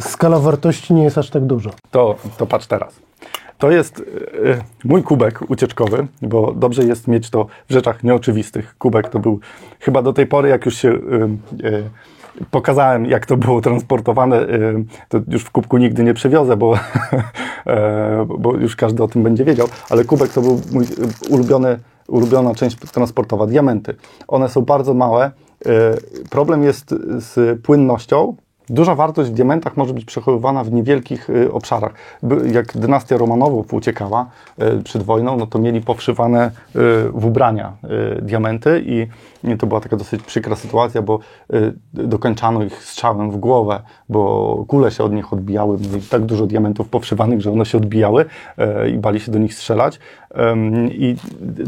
skala 0.00 0.38
wartości 0.38 0.94
nie 0.94 1.04
jest 1.04 1.18
aż 1.18 1.30
tak 1.30 1.44
duża. 1.44 1.70
To, 1.90 2.16
to 2.36 2.46
patrz 2.46 2.66
teraz. 2.66 3.09
To 3.60 3.70
jest 3.70 4.00
e, 4.00 4.02
mój 4.84 5.02
kubek 5.02 5.50
ucieczkowy, 5.50 6.06
bo 6.22 6.52
dobrze 6.52 6.84
jest 6.84 7.08
mieć 7.08 7.30
to 7.30 7.46
w 7.68 7.72
rzeczach 7.72 8.04
nieoczywistych. 8.04 8.74
Kubek 8.78 9.08
to 9.08 9.18
był 9.18 9.40
chyba 9.80 10.02
do 10.02 10.12
tej 10.12 10.26
pory, 10.26 10.48
jak 10.48 10.66
już 10.66 10.76
się 10.76 10.88
e, 10.88 10.94
e, 11.68 11.82
pokazałem, 12.50 13.06
jak 13.06 13.26
to 13.26 13.36
było 13.36 13.60
transportowane, 13.60 14.46
to 15.08 15.20
już 15.28 15.42
w 15.42 15.50
kubku 15.50 15.78
nigdy 15.78 16.04
nie 16.04 16.14
przewiozę, 16.14 16.56
bo, 16.56 16.74
bo 18.38 18.54
już 18.54 18.76
każdy 18.76 19.02
o 19.02 19.08
tym 19.08 19.22
będzie 19.22 19.44
wiedział, 19.44 19.68
ale 19.90 20.04
kubek 20.04 20.32
to 20.32 20.40
był 20.40 20.60
mój 20.72 20.84
ulubiony, 21.28 21.78
ulubiona 22.08 22.54
część 22.54 22.76
transportowa, 22.76 23.46
diamenty. 23.46 23.94
One 24.28 24.48
są 24.48 24.62
bardzo 24.62 24.94
małe. 24.94 25.30
Problem 26.30 26.62
jest 26.62 26.94
z 27.18 27.62
płynnością, 27.62 28.36
Duża 28.70 28.94
wartość 28.94 29.30
w 29.30 29.34
diamentach 29.34 29.76
może 29.76 29.94
być 29.94 30.04
przechowywana 30.04 30.64
w 30.64 30.72
niewielkich 30.72 31.30
y, 31.30 31.52
obszarach. 31.52 31.92
Jak 32.52 32.78
dynastia 32.78 33.16
Romanowów 33.16 33.74
uciekała 33.74 34.26
y, 34.62 34.82
przed 34.82 35.02
wojną, 35.02 35.36
no 35.36 35.46
to 35.46 35.58
mieli 35.58 35.80
powszywane 35.80 36.46
y, 36.46 36.50
w 37.12 37.24
ubrania 37.24 37.72
diamenty 38.22 38.82
i 38.86 39.06
to 39.58 39.66
była 39.66 39.80
taka 39.80 39.96
dosyć 39.96 40.22
przykra 40.22 40.56
sytuacja, 40.56 41.02
bo 41.02 41.18
dokończano 41.94 42.64
ich 42.64 42.82
strzałem 42.82 43.30
w 43.30 43.36
głowę, 43.36 43.80
bo 44.08 44.64
kule 44.68 44.90
się 44.90 45.04
od 45.04 45.12
nich 45.12 45.32
odbijały. 45.32 45.78
Mieli 45.78 46.02
tak 46.10 46.22
dużo 46.22 46.46
diamentów 46.46 46.88
powszywanych, 46.88 47.40
że 47.40 47.52
one 47.52 47.66
się 47.66 47.78
odbijały 47.78 48.24
i 48.94 48.98
bali 48.98 49.20
się 49.20 49.32
do 49.32 49.38
nich 49.38 49.54
strzelać. 49.54 49.98
I 50.90 51.16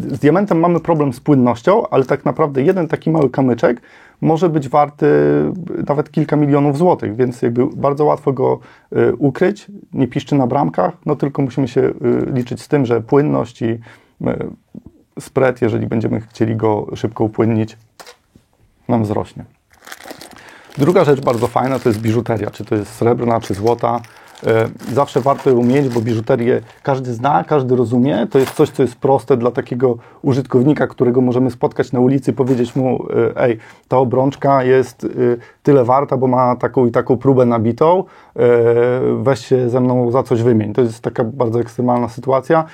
z 0.07 0.19
diamentem 0.19 0.61
mamy 0.61 0.81
problem 0.81 1.13
z 1.13 1.21
płynnością, 1.21 1.89
ale 1.89 2.05
tak 2.05 2.25
naprawdę 2.25 2.63
jeden 2.63 2.89
taki 2.89 3.11
mały 3.11 3.31
kamyczek 3.31 3.81
może 4.23 4.49
być 4.49 4.69
warty 4.69 5.07
nawet 5.87 6.11
kilka 6.11 6.37
milionów 6.37 6.79
złotych, 6.79 7.17
więc 7.17 7.43
jakby 7.43 7.67
bardzo 7.67 8.05
łatwo 8.05 8.33
go 8.33 8.59
y, 8.97 9.17
ukryć, 9.17 9.67
nie 9.93 10.09
piszczy 10.09 10.35
na 10.35 10.47
bramkach, 10.47 10.93
no 11.07 11.17
tylko 11.17 11.43
musimy 11.43 11.69
się 11.69 11.81
y, 11.81 11.95
liczyć 12.33 12.63
z 12.63 12.69
tym, 12.69 12.87
że 12.87 13.01
płynność 13.01 13.63
i 13.63 13.67
y, 13.67 13.81
spread, 15.21 15.63
jeżeli 15.63 15.87
będziemy 15.87 16.21
chcieli 16.21 16.57
go 16.57 16.87
szybko 16.95 17.25
upłynnić, 17.25 17.79
nam 18.89 19.03
wzrośnie. 19.03 19.45
Druga 20.79 21.05
rzecz 21.05 21.21
bardzo 21.21 21.47
fajna 21.47 21.79
to 21.79 21.89
jest 21.89 22.01
biżuteria, 22.01 22.51
czy 22.51 22.65
to 22.65 22.75
jest 22.75 22.95
srebrna, 22.95 23.41
czy 23.41 23.55
złota. 23.55 24.01
E, 24.47 24.69
zawsze 24.93 25.21
warto 25.21 25.51
ją 25.51 25.63
mieć, 25.63 25.89
bo 25.89 26.01
biżuterię 26.01 26.61
każdy 26.83 27.15
zna, 27.15 27.45
każdy 27.45 27.77
rozumie. 27.77 28.27
To 28.31 28.39
jest 28.39 28.53
coś, 28.55 28.71
co 28.71 28.83
jest 28.83 28.97
proste 28.97 29.37
dla 29.37 29.51
takiego 29.51 29.97
użytkownika, 30.23 30.87
którego 30.87 31.21
możemy 31.21 31.51
spotkać 31.51 31.93
na 31.93 32.01
ulicy, 32.01 32.33
powiedzieć 32.33 32.77
mu, 32.77 33.07
e, 33.37 33.43
ej, 33.43 33.59
ta 33.89 33.99
obrączka 33.99 34.65
jest 34.65 35.05
e, 35.05 35.09
tyle 35.63 35.85
warta, 35.85 36.17
bo 36.17 36.27
ma 36.27 36.57
taką 36.57 36.87
i 36.87 36.91
taką 36.91 37.17
próbę 37.17 37.47
nabitą, 37.47 38.05
weź 39.23 39.47
się 39.47 39.71
ze 39.71 39.81
mną 39.81 40.11
za 40.11 40.23
coś 40.23 40.43
wymień. 40.43 40.73
To 40.73 40.81
jest 40.81 41.01
taka 41.01 41.25
bardzo 41.25 41.61
ekstremalna 41.61 42.09
sytuacja. 42.09 42.65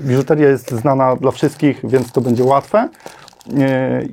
Biżuteria 0.00 0.48
jest 0.48 0.70
znana 0.70 1.16
dla 1.16 1.30
wszystkich, 1.30 1.80
więc 1.84 2.12
to 2.12 2.20
będzie 2.20 2.44
łatwe. 2.44 2.88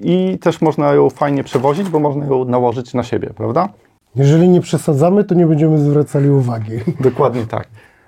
I 0.02 0.38
też 0.42 0.62
można 0.62 0.94
ją 0.94 1.10
fajnie 1.10 1.44
przewozić, 1.44 1.90
bo 1.90 2.00
można 2.00 2.26
ją 2.26 2.46
nałożyć 2.46 2.94
na 2.94 3.04
siebie, 3.04 3.30
prawda? 3.36 3.70
Jeżeli 4.18 4.50
nie 4.50 4.62
przesadzamy, 4.62 5.24
to 5.24 5.36
nie 5.36 5.46
będziemy 5.46 5.78
zwracali 5.78 6.30
uwagi. 6.30 6.72
Dokładnie 7.00 7.46
tak. 7.46 7.68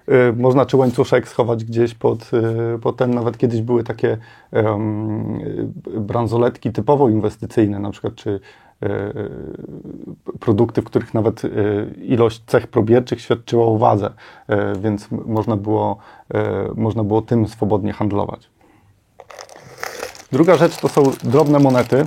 Y, 0.09 0.33
można 0.37 0.65
czy 0.65 0.77
łańcuszek 0.77 1.27
schować 1.27 1.65
gdzieś 1.65 1.93
pod, 1.93 2.31
y, 2.75 2.79
pod 2.79 2.97
ten, 2.97 3.13
nawet 3.13 3.37
kiedyś 3.37 3.61
były 3.61 3.83
takie 3.83 4.17
um, 4.51 5.39
bransoletki 5.97 6.71
typowo 6.71 7.09
inwestycyjne, 7.09 7.79
na 7.79 7.91
przykład 7.91 8.15
czy 8.15 8.39
produkty, 10.39 10.81
w 10.81 10.85
których 10.85 11.13
nawet 11.13 11.41
ilość 12.01 12.43
cech 12.47 12.67
probierczych 12.67 13.21
świadczyła 13.21 13.65
o 13.65 13.77
wadze, 13.77 14.09
więc 14.81 15.07
można 15.11 15.57
było, 15.57 15.97
można 16.75 17.03
było 17.03 17.21
tym 17.21 17.47
swobodnie 17.47 17.93
handlować. 17.93 18.49
Druga 20.31 20.55
rzecz 20.55 20.77
to 20.77 20.87
są 20.87 21.03
drobne 21.23 21.59
monety. 21.59 22.05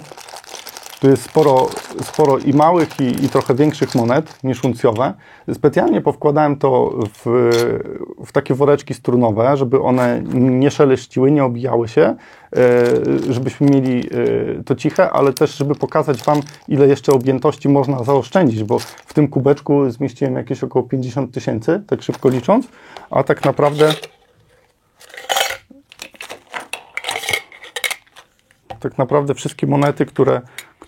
Tu 1.02 1.08
jest 1.10 1.22
sporo, 1.22 1.68
sporo 2.02 2.38
i 2.38 2.52
małych, 2.52 3.00
i, 3.00 3.24
i 3.24 3.28
trochę 3.28 3.54
większych 3.54 3.94
monet 3.94 4.44
niż 4.44 4.64
uncjowe. 4.64 5.14
Specjalnie 5.54 6.00
powkładałem 6.00 6.56
to 6.56 6.98
w, 7.14 7.50
w 8.26 8.32
takie 8.32 8.54
woreczki 8.54 8.94
strunowe, 8.94 9.56
żeby 9.56 9.80
one 9.80 10.22
nie 10.34 10.70
szeleściły, 10.70 11.30
nie 11.30 11.44
obijały 11.44 11.88
się, 11.88 12.02
e, 12.02 12.16
żebyśmy 13.32 13.70
mieli 13.70 14.00
e, 14.00 14.64
to 14.64 14.74
ciche, 14.74 15.10
ale 15.10 15.32
też, 15.32 15.56
żeby 15.56 15.74
pokazać 15.74 16.22
Wam, 16.22 16.40
ile 16.68 16.88
jeszcze 16.88 17.12
objętości 17.12 17.68
można 17.68 18.04
zaoszczędzić, 18.04 18.64
bo 18.64 18.78
w 18.78 19.14
tym 19.14 19.28
kubeczku 19.28 19.90
zmieściłem 19.90 20.34
jakieś 20.34 20.64
około 20.64 20.82
50 20.82 21.34
tysięcy, 21.34 21.82
tak 21.86 22.02
szybko 22.02 22.28
licząc, 22.28 22.68
a 23.10 23.22
tak 23.22 23.44
naprawdę 23.44 23.94
tak 28.80 28.98
naprawdę 28.98 29.34
wszystkie 29.34 29.66
monety, 29.66 30.06
które 30.06 30.40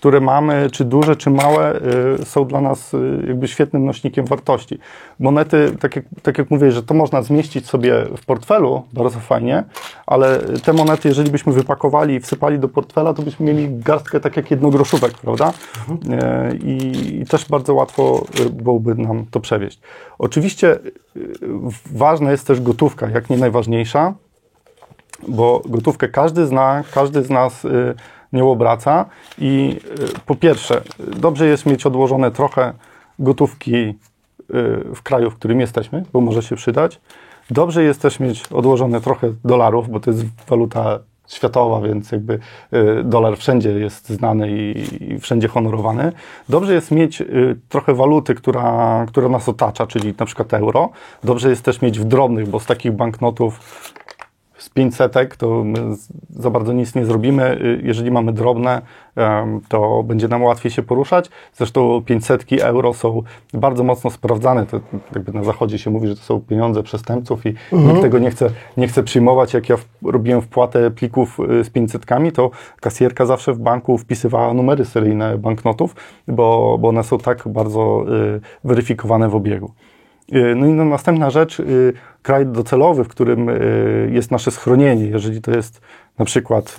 które 0.05 0.21
mamy, 0.21 0.71
czy 0.71 0.85
duże, 0.85 1.17
czy 1.17 1.31
małe, 1.31 1.81
y, 2.21 2.25
są 2.25 2.45
dla 2.45 2.61
nas 2.61 2.95
y, 2.95 3.25
jakby 3.29 3.49
świetnym 3.49 3.85
nośnikiem 3.85 4.27
wartości. 4.27 4.79
Monety, 5.19 5.77
tak 5.81 5.97
jak, 5.97 6.05
tak 6.23 6.39
jak 6.39 6.51
mówię, 6.51 6.73
że 6.73 6.83
to 6.83 6.95
można 6.95 7.23
zmieścić 7.23 7.67
sobie 7.67 8.05
w 8.17 8.25
portfelu, 8.27 8.83
bardzo 8.93 9.21
fajnie, 9.21 9.65
ale 10.07 10.39
te 10.65 10.73
monety, 10.73 11.09
jeżeli 11.09 11.31
byśmy 11.31 11.53
wypakowali 11.53 12.15
i 12.15 12.21
wsypali 12.21 12.59
do 12.59 12.69
portfela, 12.69 13.15
to 13.15 13.23
byśmy 13.23 13.47
mieli 13.47 13.79
garstkę 13.79 14.21
tak 14.21 14.37
jak 14.37 14.51
jednogroszówek, 14.51 15.13
prawda? 15.13 15.53
Mhm. 15.89 16.21
Y, 16.53 16.57
I, 16.57 17.21
I 17.21 17.27
też 17.27 17.49
bardzo 17.49 17.75
łatwo 17.75 18.25
byłoby 18.51 18.95
nam 18.95 19.27
to 19.31 19.41
przewieźć. 19.41 19.81
Oczywiście 20.19 20.79
ważna 21.93 22.31
jest 22.31 22.47
też 22.47 22.61
gotówka, 22.61 23.09
jak 23.09 23.31
nie 23.31 23.37
najważniejsza, 23.37 24.15
bo 25.29 25.63
gotówkę 25.67 26.09
każdy 26.09 26.47
zna, 26.47 26.85
każdy 26.95 27.23
z 27.23 27.31
nas 27.31 27.67
nie 28.35 28.45
obraca. 28.45 29.05
I 29.39 29.81
y, 30.17 30.21
po 30.27 30.35
pierwsze, 30.35 30.83
dobrze 30.99 31.47
jest 31.47 31.67
mieć 31.67 31.87
odłożone 31.87 32.31
trochę 32.31 32.73
gotówki 33.19 33.75
y, 33.75 33.95
w 34.95 35.03
kraju, 35.03 35.31
w 35.31 35.35
którym 35.35 35.61
jesteśmy, 35.61 36.05
bo 36.13 36.21
może 36.21 36.43
się 36.43 36.57
przydać. 36.57 37.01
Dobrze 37.51 37.85
jest 37.85 38.03
też 38.03 38.21
mieć 38.21 38.47
odłożone 38.47 39.01
trochę 39.01 39.33
dolarów, 39.45 39.91
bo 39.91 40.01
to 40.01 40.11
jest 40.11 40.25
waluta 40.49 40.99
światowa, 41.29 41.81
więc 41.81 42.13
jakby 42.13 42.39
y, 42.73 43.05
dolar 43.05 43.37
wszędzie 43.37 43.71
jest 43.71 44.09
znany 44.09 44.51
i, 44.51 45.19
wszędzie 45.21 45.49
honorowany. 45.49 46.13
Dobrze 46.49 46.75
jest 46.75 46.91
mieć 46.91 47.23
trochę 47.69 47.95
waluty, 47.95 48.35
która, 48.35 49.05
która 49.09 49.29
nas 49.29 49.49
otacza, 49.49 49.87
czyli 49.87 50.15
na 50.19 50.27
przykład 50.27 50.55
euro. 50.55 50.91
Dobrze 51.25 51.51
jest 51.51 51.65
też 51.65 51.83
mieć 51.83 52.01
w 52.01 52.05
drobnych, 52.05 52.49
bo 52.49 52.61
z 52.61 52.67
takich 52.67 52.93
banknotów 52.93 53.61
z 54.65 54.69
500 54.69 55.37
to 55.39 55.65
my 55.65 55.79
za 56.31 56.51
bardzo 56.51 56.73
nic 56.73 56.95
nie 56.95 57.05
zrobimy. 57.05 57.59
Y, 57.61 57.81
jeżeli 57.85 58.11
mamy 58.11 58.33
drobne, 58.33 58.83
to 59.69 60.03
będzie 60.03 60.29
nam 60.29 60.43
łatwiej 60.43 60.73
się 60.73 60.83
poruszać. 60.83 61.31
Zresztą 61.53 62.03
500 62.07 62.45
euro 62.61 62.95
są 62.95 63.23
bardzo 63.55 63.85
mocno 63.85 64.11
sprawdzane. 64.11 64.67
To 64.67 64.81
jakby 65.15 65.33
na 65.33 65.45
zachodzie 65.45 65.79
się 65.79 65.91
mówi, 65.91 66.09
że 66.09 66.17
to 66.17 66.23
są 66.23 66.41
pieniądze 66.41 66.83
przestępców 66.83 67.47
i 67.47 67.49
mhm. 67.49 67.89
nikt 67.89 68.03
tego 68.03 68.19
nie 68.19 68.31
chce, 68.31 68.51
nie 68.77 68.89
chce 68.89 69.03
przyjmować. 69.03 69.55
Jak 69.55 69.69
ja 69.69 69.77
robiłem 70.05 70.43
wpłatę 70.43 70.91
plików 70.91 71.41
y, 71.61 71.65
z 71.65 71.71
500, 71.71 72.07
to 72.35 72.51
kasjerka 72.81 73.27
zawsze 73.27 73.53
w 73.53 73.59
banku 73.59 73.99
wpisywała 73.99 74.55
numery 74.55 74.85
seryjne 74.85 75.39
banknotów, 75.39 75.97
bo, 76.29 76.79
bo 76.81 76.89
one 76.89 77.05
są 77.05 77.19
tak 77.19 77.49
bardzo 77.49 78.05
y, 78.37 78.41
weryfikowane 78.65 79.29
w 79.29 79.35
obiegu. 79.35 79.71
Y, 80.33 80.55
no 80.55 80.67
i 80.67 80.71
no, 80.71 80.85
następna 80.85 81.31
rzecz, 81.31 81.61
y, 81.61 81.93
kraj 82.23 82.47
docelowy, 82.47 83.05
w 83.05 83.09
którym 83.09 83.49
y, 83.49 84.11
jest 84.13 84.31
nasze 84.31 84.51
schronienie. 84.51 85.07
Jeżeli 85.07 85.41
to 85.41 85.51
jest 85.51 85.81
na 86.19 86.25
przykład 86.25 86.77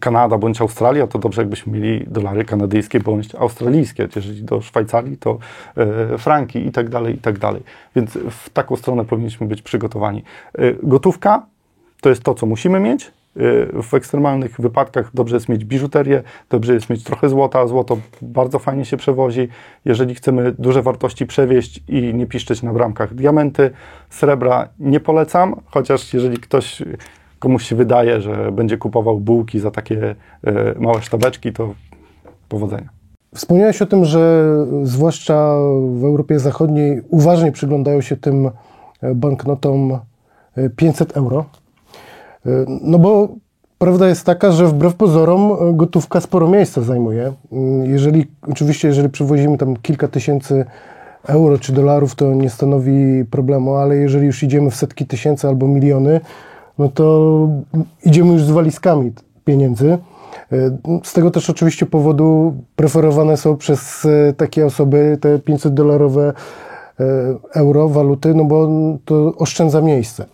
Kanada 0.00 0.38
bądź 0.38 0.60
Australia, 0.60 1.06
to 1.06 1.18
dobrze 1.18 1.42
jakbyśmy 1.42 1.72
mieli 1.72 2.04
dolary 2.06 2.44
kanadyjskie 2.44 3.00
bądź 3.00 3.34
australijskie. 3.34 4.08
Jeżeli 4.16 4.42
do 4.42 4.60
Szwajcarii, 4.60 5.16
to 5.16 5.38
franki 6.18 6.66
i 6.66 6.72
tak 6.72 6.88
dalej, 6.88 7.14
i 7.14 7.18
tak 7.18 7.38
dalej. 7.38 7.62
Więc 7.96 8.18
w 8.30 8.50
taką 8.50 8.76
stronę 8.76 9.04
powinniśmy 9.04 9.46
być 9.46 9.62
przygotowani. 9.62 10.22
Gotówka 10.82 11.46
to 12.00 12.08
jest 12.08 12.22
to, 12.22 12.34
co 12.34 12.46
musimy 12.46 12.80
mieć. 12.80 13.10
Y, 13.38 13.82
W 13.82 13.94
ekstremalnych 13.94 14.60
wypadkach 14.60 15.10
dobrze 15.14 15.36
jest 15.36 15.48
mieć 15.48 15.64
biżuterię, 15.64 16.22
dobrze 16.50 16.74
jest 16.74 16.90
mieć 16.90 17.04
trochę 17.04 17.28
złota. 17.28 17.66
Złoto 17.66 17.98
bardzo 18.22 18.58
fajnie 18.58 18.84
się 18.84 18.96
przewozi. 18.96 19.48
Jeżeli 19.84 20.14
chcemy 20.14 20.52
duże 20.58 20.82
wartości 20.82 21.26
przewieźć 21.26 21.82
i 21.88 22.14
nie 22.14 22.26
piszczeć 22.26 22.62
na 22.62 22.72
bramkach 22.72 23.14
diamenty, 23.14 23.70
srebra 24.10 24.68
nie 24.78 25.00
polecam, 25.00 25.60
chociaż 25.66 26.14
jeżeli 26.14 26.36
ktoś 26.36 26.82
komuś 27.38 27.64
się 27.64 27.76
wydaje, 27.76 28.20
że 28.20 28.52
będzie 28.52 28.78
kupował 28.78 29.20
bułki 29.20 29.60
za 29.60 29.70
takie 29.70 30.14
y, 30.46 30.80
małe 30.80 31.02
sztabeczki, 31.02 31.52
to 31.52 31.74
powodzenia. 32.48 32.88
Wspomniałeś 33.34 33.82
o 33.82 33.86
tym, 33.86 34.04
że 34.04 34.44
zwłaszcza 34.82 35.56
w 35.92 36.04
Europie 36.04 36.38
Zachodniej 36.38 37.02
uważnie 37.08 37.52
przyglądają 37.52 38.00
się 38.00 38.16
tym 38.16 38.50
e, 39.02 39.14
banknotom 39.14 39.98
e, 40.56 40.70
500 40.70 41.16
euro. 41.16 41.44
No 42.80 42.98
bo 42.98 43.28
prawda 43.78 44.08
jest 44.08 44.26
taka, 44.26 44.52
że 44.52 44.66
wbrew 44.66 44.94
pozorom 44.94 45.76
gotówka 45.76 46.20
sporo 46.20 46.48
miejsca 46.48 46.82
zajmuje. 46.82 47.32
Jeżeli, 47.84 48.26
oczywiście, 48.50 48.88
jeżeli 48.88 49.08
przywozimy 49.08 49.58
tam 49.58 49.76
kilka 49.76 50.08
tysięcy 50.08 50.64
euro 51.26 51.58
czy 51.58 51.72
dolarów, 51.72 52.14
to 52.14 52.34
nie 52.34 52.50
stanowi 52.50 53.24
problemu, 53.30 53.74
ale 53.74 53.96
jeżeli 53.96 54.26
już 54.26 54.42
idziemy 54.42 54.70
w 54.70 54.76
setki 54.76 55.06
tysięcy 55.06 55.48
albo 55.48 55.68
miliony, 55.68 56.20
no 56.78 56.88
to 56.88 57.48
idziemy 58.04 58.32
już 58.32 58.42
z 58.42 58.50
walizkami 58.50 59.12
pieniędzy. 59.44 59.98
Z 61.04 61.12
tego 61.12 61.30
też 61.30 61.50
oczywiście 61.50 61.86
powodu 61.86 62.54
preferowane 62.76 63.36
są 63.36 63.56
przez 63.56 64.06
takie 64.36 64.66
osoby 64.66 65.18
te 65.20 65.38
500 65.38 65.74
dolarowe 65.74 66.28
e, 66.28 66.32
euro, 67.54 67.88
waluty, 67.88 68.34
no 68.34 68.44
bo 68.44 68.68
to 69.04 69.32
oszczędza 69.36 69.80
miejsce. 69.80 70.26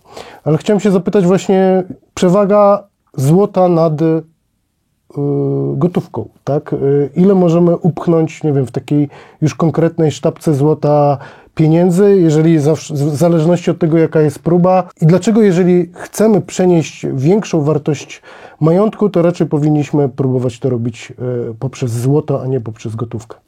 Ale 0.43 0.57
chciałem 0.57 0.79
się 0.79 0.91
zapytać 0.91 1.25
właśnie, 1.25 1.83
przewaga 2.13 2.83
złota 3.17 3.69
nad 3.69 4.01
y, 4.01 4.21
gotówką, 5.73 6.29
tak? 6.43 6.73
Y, 6.73 7.09
Ile 7.15 7.35
możemy 7.35 7.77
upchnąć, 7.77 8.43
nie 8.43 8.53
wiem, 8.53 8.65
w 8.65 8.71
takiej 8.71 9.09
już 9.41 9.55
konkretnej 9.55 10.11
sztabce 10.11 10.53
złota 10.53 11.17
pieniędzy, 11.55 12.17
jeżeli 12.19 12.59
w 12.59 13.15
zależności 13.15 13.71
od 13.71 13.79
tego, 13.79 13.97
jaka 13.97 14.21
jest 14.21 14.39
próba 14.39 14.89
i 15.01 15.05
dlaczego, 15.05 15.41
jeżeli 15.41 15.91
chcemy 15.93 16.41
przenieść 16.41 17.05
większą 17.13 17.61
wartość 17.61 18.21
majątku, 18.59 19.09
to 19.09 19.21
raczej 19.21 19.47
powinniśmy 19.47 20.09
próbować 20.09 20.59
to 20.59 20.69
robić 20.69 21.13
poprzez 21.59 21.91
złoto, 21.91 22.41
a 22.41 22.47
nie 22.47 22.61
poprzez 22.61 22.95
gotówkę. 22.95 23.44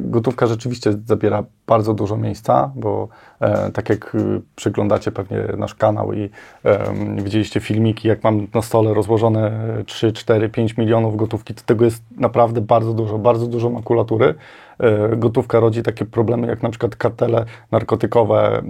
Gotówka 0.00 0.46
rzeczywiście 0.46 0.92
zabiera 1.06 1.44
bardzo 1.66 1.94
dużo 1.94 2.16
miejsca, 2.16 2.72
bo 2.74 3.08
e, 3.40 3.72
tak 3.72 3.88
jak 3.88 4.14
y, 4.14 4.42
przyglądacie 4.56 5.12
pewnie 5.12 5.38
nasz 5.56 5.74
kanał 5.74 6.12
i 6.12 6.30
e, 6.64 6.94
widzieliście 7.22 7.60
filmiki, 7.60 8.08
jak 8.08 8.24
mam 8.24 8.46
na 8.54 8.62
stole 8.62 8.94
rozłożone 8.94 9.52
3, 9.86 10.12
4, 10.12 10.48
5 10.48 10.76
milionów 10.76 11.16
gotówki, 11.16 11.54
to 11.54 11.62
tego 11.66 11.84
jest 11.84 12.02
naprawdę 12.16 12.60
bardzo 12.60 12.92
dużo, 12.92 13.18
bardzo 13.18 13.46
dużo 13.46 13.70
makulatury. 13.70 14.34
E, 14.78 15.16
gotówka 15.16 15.60
rodzi 15.60 15.82
takie 15.82 16.04
problemy, 16.04 16.46
jak 16.46 16.62
na 16.62 16.70
przykład 16.70 16.96
kartele 16.96 17.44
narkotykowe 17.70 18.62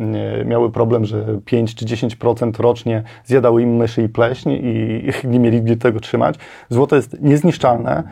miały 0.44 0.72
problem, 0.72 1.04
że 1.04 1.40
5 1.44 1.74
czy 1.74 1.84
10% 1.84 2.60
rocznie 2.60 3.02
zjadały 3.24 3.62
im 3.62 3.76
myszy 3.76 4.02
i 4.02 4.08
pleśń 4.08 4.50
i 4.50 5.02
nie 5.32 5.40
mieli 5.40 5.62
gdzie 5.62 5.76
tego 5.76 6.00
trzymać. 6.00 6.36
Złoto 6.68 6.96
jest 6.96 7.22
niezniszczalne, 7.22 8.02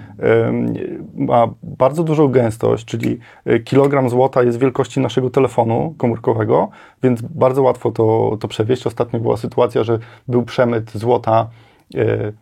ma 1.14 1.48
bardzo 1.62 2.04
dużą 2.04 2.28
gęstość, 2.28 2.84
czyli 2.84 3.18
e, 3.44 3.58
kilogram 3.58 4.08
złota 4.08 4.42
jest 4.42 4.58
wielkości 4.58 5.00
naszego 5.00 5.30
telefonu 5.30 5.94
komórkowego, 5.98 6.68
więc 7.02 7.22
bardzo 7.22 7.62
łatwo 7.62 7.90
to, 7.90 8.36
to 8.40 8.48
przewieźć. 8.48 8.86
Ostatnio 8.86 9.20
była 9.20 9.36
sytuacja, 9.36 9.84
że 9.84 9.98
był 10.28 10.42
przemyt 10.42 10.90
złota 10.90 11.48
e, 11.94 12.32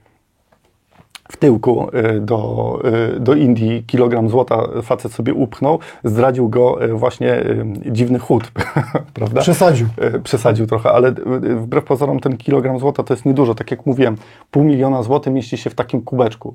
w 1.28 1.36
tyłku 1.36 1.88
y, 2.16 2.20
do, 2.20 2.80
y, 3.16 3.20
do 3.20 3.34
Indii 3.34 3.84
kilogram 3.86 4.28
złota 4.28 4.62
facet 4.82 5.12
sobie 5.12 5.34
upchnął, 5.34 5.78
zdradził 6.04 6.48
go 6.48 6.84
y, 6.84 6.94
właśnie 6.94 7.44
dziwny 7.90 8.18
chód, 8.18 8.52
prawda? 9.14 9.40
Przesadził. 9.40 9.86
Przesadził 10.24 10.66
trochę, 10.66 10.90
ale 10.90 11.12
wbrew 11.56 11.84
pozorom 11.84 12.20
ten 12.20 12.36
kilogram 12.36 12.78
złota 12.78 13.02
to 13.02 13.14
jest 13.14 13.26
niedużo. 13.26 13.54
Tak 13.54 13.70
jak 13.70 13.86
mówiłem, 13.86 14.16
pół 14.50 14.64
miliona 14.64 15.02
złotych 15.02 15.32
mieści 15.32 15.56
się 15.56 15.70
w 15.70 15.74
takim 15.74 16.02
kubeczku. 16.02 16.54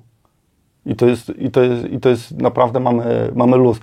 I 0.86 0.96
to 0.96 1.08
jest, 1.08 1.30
i 1.40 1.51
to 1.51 1.64
jest, 1.64 1.86
i 1.86 2.00
to 2.00 2.10
jest 2.10 2.42
naprawdę 2.42 2.80
mamy, 2.80 3.32
mamy 3.36 3.58
luz. 3.58 3.80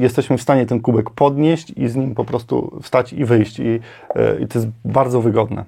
Jesteśmy 0.00 0.38
w 0.38 0.42
stanie 0.42 0.66
ten 0.66 0.80
kubek 0.80 1.10
podnieść 1.10 1.72
i 1.76 1.88
z 1.88 1.96
nim 1.96 2.14
po 2.14 2.24
prostu 2.24 2.78
wstać 2.82 3.12
i 3.12 3.24
wyjść. 3.24 3.58
I, 3.60 3.80
i 4.40 4.46
to 4.48 4.58
jest 4.58 4.68
bardzo 4.84 5.20
wygodne. 5.20 5.64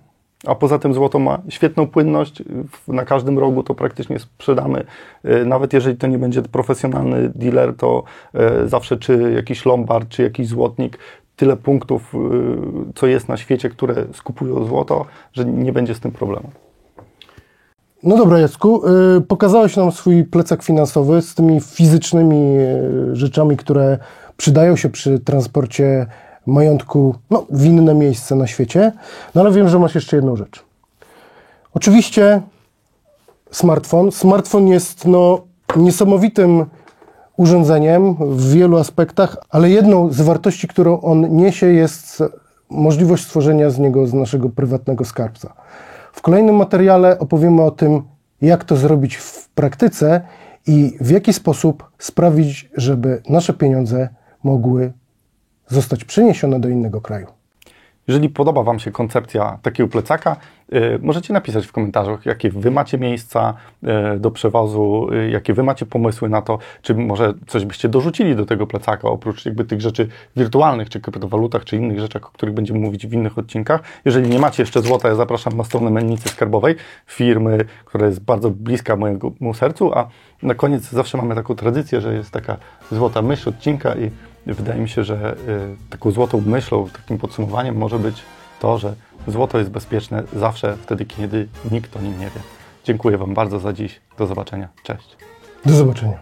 A 0.47 0.55
poza 0.55 0.79
tym 0.79 0.95
złoto 0.95 1.19
ma 1.19 1.39
świetną 1.49 1.87
płynność. 1.87 2.43
Na 2.89 3.05
każdym 3.05 3.39
rogu 3.39 3.63
to 3.63 3.75
praktycznie 3.75 4.19
sprzedamy. 4.19 4.85
Y, 5.25 5.47
Nawet 5.47 5.73
jeżeli 5.73 5.97
to 5.97 6.07
nie 6.07 6.19
będzie 6.19 6.43
profesjonalny 6.43 7.29
dealer, 7.35 7.77
to 7.77 8.03
y, 8.65 8.69
zawsze 8.69 8.97
czy 8.97 9.33
jakiś 9.37 9.67
lombard, 9.67 10.09
czy 10.09 10.23
jakiś 10.23 10.49
złotnik, 10.49 10.99
tyle 11.37 11.57
punktów, 11.57 12.15
y, 12.15 12.19
co 12.95 13.07
jest 13.07 13.29
na 13.29 13.37
świecie, 13.37 13.69
które 13.69 13.95
skupują 14.13 14.65
złoto, 14.65 15.05
że 15.33 15.45
nie 15.45 15.73
będzie 15.73 15.95
z 15.95 16.01
tym 16.01 16.13
problemu. 16.13 16.51
No 18.03 18.17
dobra, 18.17 18.39
Jacku, 18.39 18.83
pokazałeś 19.29 19.77
nam 19.77 19.93
swój 19.93 20.25
plecak 20.25 20.63
finansowy 20.63 21.23
z 21.23 21.35
tymi 21.35 21.61
fizycznymi 21.61 22.57
rzeczami, 23.13 23.57
które 23.57 23.99
przydają 24.37 24.77
się 24.77 24.89
przy 24.89 25.19
transporcie 25.19 26.07
majątku 26.47 27.15
no, 27.31 27.47
w 27.51 27.65
inne 27.65 27.95
miejsce 27.95 28.35
na 28.35 28.47
świecie. 28.47 28.93
No 29.35 29.41
ale 29.41 29.53
wiem, 29.53 29.69
że 29.69 29.79
masz 29.79 29.95
jeszcze 29.95 30.17
jedną 30.17 30.37
rzecz. 30.37 30.65
Oczywiście 31.75 32.43
smartfon. 33.51 34.13
Smartfon 34.13 34.69
jest 34.69 35.05
no, 35.07 35.41
niesamowitym 35.77 36.67
urządzeniem 37.37 38.15
w 38.15 38.53
wielu 38.53 38.77
aspektach, 38.77 39.37
ale 39.51 39.71
jedną 39.71 40.13
z 40.13 40.21
wartości, 40.21 40.69
którą 40.69 41.01
on 41.01 41.37
niesie, 41.37 41.67
jest 41.67 42.23
możliwość 42.71 43.25
stworzenia 43.25 43.71
z 43.71 43.79
niego 43.79 44.07
z 44.07 44.15
naszego 44.15 44.49
prywatnego 44.49 45.05
skarbca. 45.05 45.55
W 46.13 46.23
kolejnym 46.23 46.57
materiale 46.57 47.19
opowiemy 47.19 47.63
o 47.63 47.71
tym, 47.71 48.03
jak 48.41 48.65
to 48.65 48.77
zrobić 48.77 49.17
w 49.17 49.49
praktyce 49.49 50.21
i 50.67 50.97
w 51.01 51.11
jaki 51.11 51.33
sposób 51.33 51.91
sprawić, 51.99 52.71
żeby 52.77 53.23
nasze 53.29 53.53
pieniądze 53.53 54.09
mogły 54.43 54.93
zostać 55.69 56.05
przeniesione 56.05 56.61
do 56.61 56.69
innego 56.69 57.01
kraju. 57.01 57.27
Jeżeli 58.09 58.29
podoba 58.29 58.63
Wam 58.63 58.79
się 58.79 58.91
koncepcja 58.91 59.59
takiego 59.63 59.89
plecaka, 59.89 60.37
y, 60.75 60.99
możecie 61.03 61.33
napisać 61.33 61.67
w 61.67 61.73
komentarzach, 61.73 62.27
jakie 62.27 62.51
Wy 62.51 62.71
macie 62.71 62.99
miejsca 62.99 63.55
y, 64.15 64.19
do 64.21 64.31
przewozu, 64.31 65.09
y, 65.13 65.31
jakie 65.31 65.55
Wy 65.55 65.63
macie 65.63 65.87
pomysły 65.87 66.29
na 66.29 66.43
to, 66.43 66.59
czy 66.83 66.95
może 66.95 67.35
coś 67.47 67.65
byście 67.65 67.89
dorzucili 67.89 68.37
do 68.37 68.47
tego 68.47 68.67
plecaka, 68.67 69.09
oprócz 69.09 69.47
jakby 69.47 69.65
tych 69.65 69.81
rzeczy 69.81 70.09
wirtualnych, 70.37 70.89
czy 70.89 71.01
kryptowalutach, 71.01 71.65
czy 71.65 71.77
innych 71.77 72.01
rzeczach, 72.01 72.27
o 72.27 72.31
których 72.31 72.55
będziemy 72.55 72.79
mówić 72.79 73.07
w 73.07 73.13
innych 73.13 73.39
odcinkach. 73.39 73.81
Jeżeli 74.05 74.29
nie 74.29 74.39
macie 74.39 74.63
jeszcze 74.63 74.83
złota, 74.83 75.09
ja 75.09 75.15
zapraszam 75.15 75.57
na 75.57 75.65
stronę 75.65 75.91
Mennicy 75.91 76.29
Skarbowej, 76.29 76.75
firmy, 77.07 77.65
która 77.85 78.07
jest 78.07 78.21
bardzo 78.21 78.51
bliska 78.51 78.97
mojemu 78.97 79.55
sercu, 79.55 79.95
a 79.95 80.09
na 80.43 80.55
koniec 80.55 80.83
zawsze 80.83 81.19
mamy 81.19 81.35
taką 81.35 81.55
tradycję, 81.55 82.01
że 82.01 82.15
jest 82.15 82.31
taka 82.31 82.57
złota 82.93 83.23
myśl 83.23 83.49
odcinka 83.49 83.95
i 83.95 84.11
wydaje 84.55 84.81
mi 84.81 84.89
się, 84.89 85.05
że 85.05 85.37
y, 85.37 85.91
taką 85.91 86.11
złotą 86.11 86.43
myślą, 86.47 86.89
takim 86.89 87.19
podsumowaniem 87.19 87.77
może 87.77 87.99
być 87.99 88.23
to, 88.61 88.79
że 88.79 88.95
złoto 89.27 89.59
jest 89.59 89.71
bezpieczne 89.71 90.23
zawsze 90.37 90.77
wtedy, 90.77 91.05
kiedy 91.05 91.49
nikt 91.71 91.97
o 91.97 92.01
nim 92.01 92.19
nie 92.19 92.27
wie. 92.27 92.41
Dziękuję 92.85 93.19
Wam 93.19 93.35
bardzo 93.35 93.59
za 93.59 93.73
dziś. 93.73 94.01
Do 94.19 94.27
zobaczenia. 94.27 94.69
Cześć. 94.83 95.17
Do 95.67 95.73
zobaczenia. 95.75 96.19